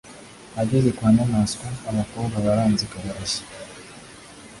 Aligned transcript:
ageze 0.61 0.89
kwa 0.97 1.07
nyamwasa 1.15 1.65
abakobwa 1.89 2.35
baranzika 2.45 2.95
barasya 3.05 3.45